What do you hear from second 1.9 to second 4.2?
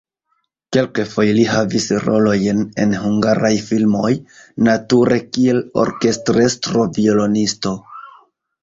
rolojn en hungaraj filmoj,